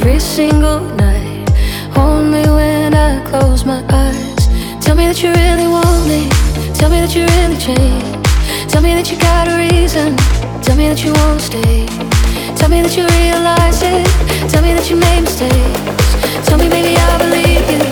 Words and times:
every 0.00 0.18
single 0.18 0.80
night. 0.96 1.44
Only 1.96 2.48
when 2.48 2.94
I 2.94 3.22
close 3.28 3.64
my 3.66 3.84
eyes. 3.90 4.48
Tell 4.80 4.96
me 4.96 5.06
that 5.06 5.22
you 5.22 5.30
really 5.32 5.68
want 5.68 6.08
me. 6.08 6.28
Tell 6.72 6.88
me 6.88 7.00
that 7.04 7.12
you 7.14 7.24
really 7.36 7.58
change. 7.60 8.08
Tell 8.70 8.80
me 8.80 8.94
that 8.94 9.10
you 9.10 9.18
got 9.18 9.48
a 9.48 9.54
reason. 9.60 10.16
Tell 10.64 10.76
me 10.76 10.88
that 10.88 11.04
you 11.04 11.12
won't 11.12 11.40
stay. 11.40 11.84
Tell 12.56 12.70
me 12.70 12.80
that 12.80 12.96
you 12.96 13.04
realize 13.20 13.82
it. 13.82 14.08
Tell 14.48 14.62
me 14.62 14.72
that 14.72 14.88
you 14.88 14.96
made 14.96 15.20
mistakes. 15.20 16.08
Tell 16.48 16.56
me, 16.56 16.68
baby, 16.68 16.96
I 16.96 17.12
believe 17.20 17.64
you. 17.68 17.82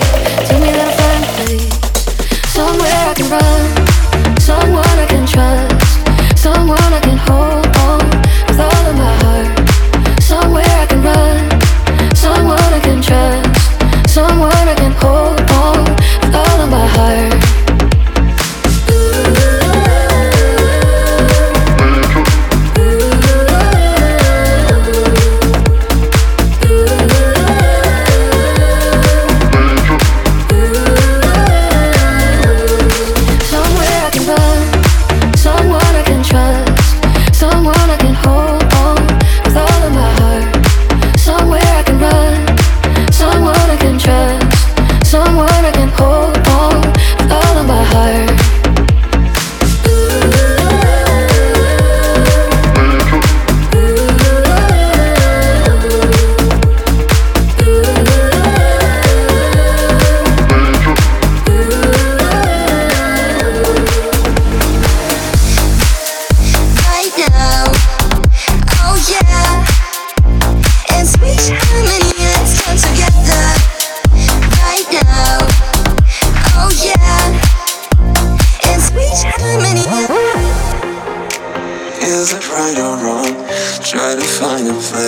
Tell 0.49 0.59
me 0.63 0.69
that 0.73 0.89
I'll 0.89 0.97
find 0.97 1.23
a 1.25 1.31
place. 1.37 1.77
Somewhere 2.57 3.01
I 3.05 3.13
can 3.13 3.29
run. 3.29 3.61
Someone 4.41 4.95
I 4.97 5.05
can 5.05 5.25
trust. 5.29 6.41
Someone 6.41 6.91
I 6.91 7.01
can 7.01 7.17
hold. 7.17 7.68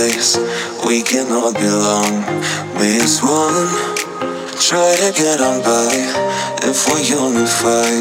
place 0.02 0.36
we 0.88 1.04
cannot 1.04 1.54
belong. 1.54 2.26
We 2.80 2.98
as 3.06 3.22
one, 3.22 3.70
try 4.58 4.96
to 4.98 5.10
get 5.14 5.40
on 5.40 5.62
by. 5.62 5.94
If 6.66 6.90
we 6.90 7.06
unify, 7.06 7.92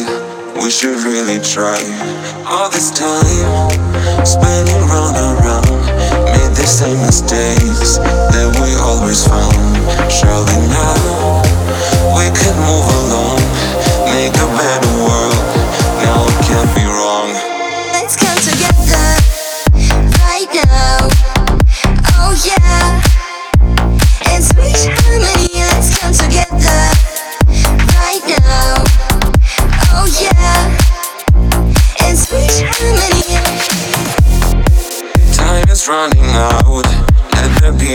we 0.62 0.70
should 0.70 0.96
really 1.04 1.40
try. 1.40 1.80
All 2.46 2.70
this 2.70 2.90
time, 2.90 3.76
spinning 4.24 4.82
round 4.88 5.16
and 5.24 5.36
round, 5.44 5.80
made 6.32 6.54
the 6.56 6.66
same 6.66 7.00
mistakes 7.04 7.98
that 8.32 8.48
we 8.60 8.70
always 8.80 9.20
found. 9.28 10.10
Surely 10.10 10.58
now. 10.68 11.39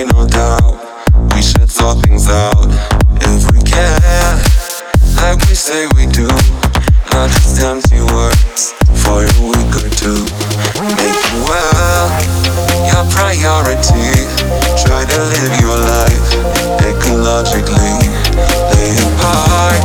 no 0.03 0.27
doubt. 0.27 0.75
We 1.33 1.41
should 1.41 1.71
sort 1.71 1.99
things 2.03 2.27
out 2.27 2.67
if 3.21 3.51
we 3.51 3.61
care 3.63 4.35
like 5.23 5.39
we 5.47 5.55
say 5.55 5.87
we 5.95 6.05
do. 6.11 6.27
Not 7.15 7.31
just 7.31 7.63
empty 7.63 8.03
words 8.03 8.75
for 8.99 9.23
a 9.23 9.35
week 9.39 9.71
or 9.79 9.87
two. 9.95 10.19
Make 10.99 11.15
you 11.15 11.39
well 11.47 12.11
your 12.91 13.05
priority. 13.15 14.11
Try 14.83 15.07
to 15.07 15.19
live 15.31 15.53
your 15.63 15.79
life 15.79 16.27
ecologically. 16.83 17.95
Lay 18.75 18.91
apart 18.99 19.79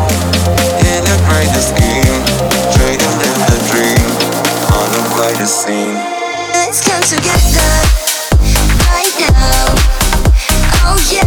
in 0.91 1.03
a 1.07 1.17
greater 1.31 1.63
scheme. 1.63 2.19
Try 2.75 2.99
to 2.99 3.11
live 3.23 3.41
the 3.47 3.59
dream 3.71 4.11
on 4.75 4.89
a 4.91 5.03
brighter 5.15 5.47
scene. 5.47 5.95
Let's 6.51 6.83
come 6.83 7.03
together. 7.03 8.10
Oh 10.93 10.99
yeah, 11.13 11.23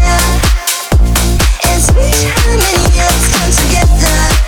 and 1.63 1.96
weird 1.96 2.35
how 2.35 2.51
many 2.57 3.00
us 3.00 3.24
come 3.31 3.51
together. 3.69 4.43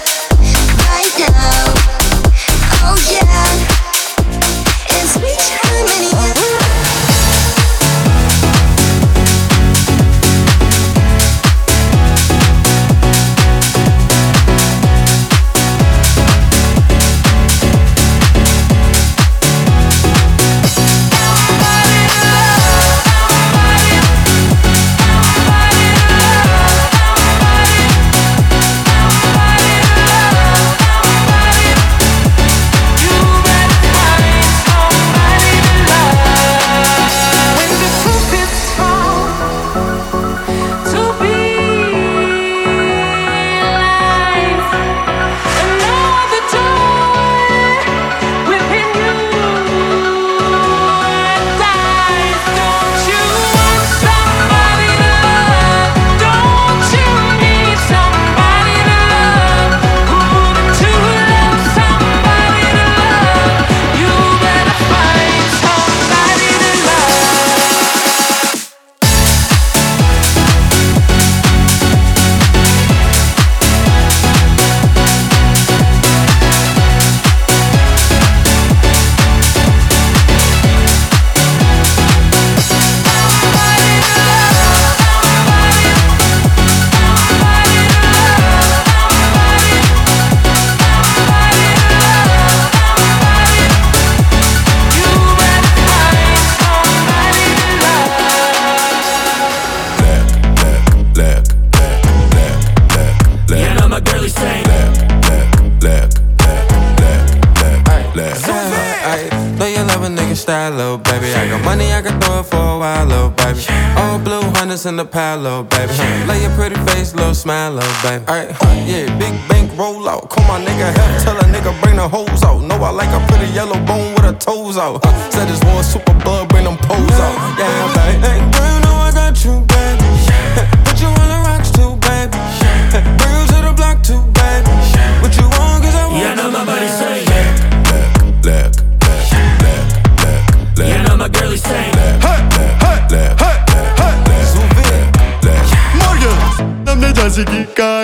Side, 110.45 110.73
little 110.73 110.93
oh, 110.93 110.97
baby. 110.97 111.33
I 111.33 111.49
got 111.49 111.63
money, 111.65 111.91
I 111.91 112.01
can 112.01 112.21
throw 112.21 112.39
it 112.39 112.45
for 112.45 112.57
a 112.57 112.77
while, 112.77 113.05
little 113.05 113.29
baby. 113.31 113.65
All 113.97 114.19
blue 114.19 114.41
hundreds 114.53 114.85
in 114.85 114.95
the 114.95 115.05
pile, 115.05 115.39
little 115.39 115.63
baby. 115.63 115.93
Lay 116.27 116.41
your 116.41 116.51
pretty 116.51 116.75
face, 116.91 117.15
little 117.15 117.33
smile, 117.33 117.71
little 117.73 117.97
baby. 118.03 118.23
Alright, 118.29 118.51
yeah, 118.85 119.05
big 119.17 119.33
bank 119.49 119.71
roll 119.77 120.07
out. 120.07 120.29
Call 120.29 120.45
my 120.45 120.63
nigga 120.63 120.93
help, 120.93 121.11
tell 121.23 121.37
a 121.37 121.45
nigga 121.49 121.73
bring 121.81 121.95
the 121.95 122.07
hoes 122.07 122.43
out. 122.43 122.61
Know 122.61 122.77
I 122.77 122.91
like 122.91 123.09
a 123.09 123.21
pretty 123.27 123.51
yellow 123.53 123.79
bone 123.85 124.13
with 124.13 124.25
her 124.25 124.37
toes 124.37 124.77
out. 124.77 125.03
Uh, 125.05 125.31
said 125.31 125.47
this 125.47 125.61
war 125.65 125.81
super 125.81 126.13
bug, 126.23 126.49
bring 126.49 126.65
them 126.65 126.77
pose 126.77 127.19
out. 127.25 127.37
Yeah, 127.57 127.93
baby. 127.95 128.27
Hey, 128.27 128.39
girl, 128.53 128.79
know 128.85 128.95
I 129.01 129.11
got 129.13 129.43
you. 129.43 129.74